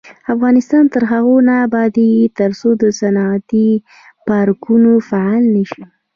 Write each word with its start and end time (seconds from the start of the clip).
افغانستان 0.33 0.83
تر 0.93 1.03
هغو 1.11 1.35
نه 1.47 1.53
ابادیږي، 1.65 2.25
ترڅو 2.39 2.69
صنعتي 2.99 3.69
پارکونه 4.27 4.91
فعال 5.09 5.43
نشي. 5.55 5.83